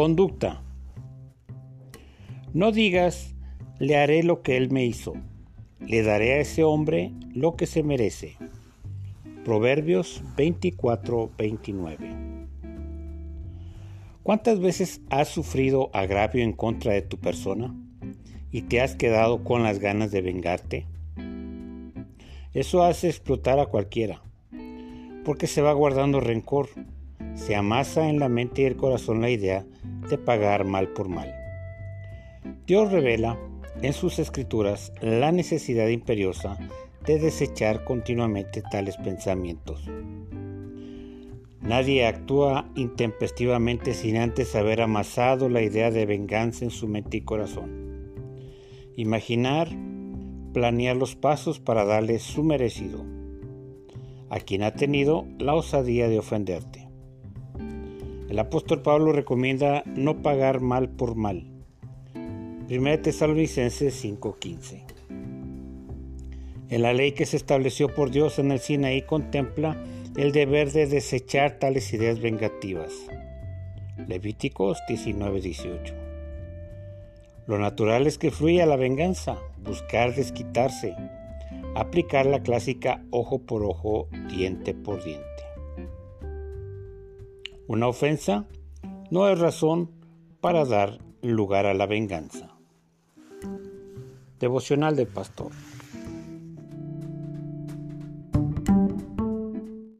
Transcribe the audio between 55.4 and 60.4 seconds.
osadía de ofenderte. El apóstol Pablo recomienda no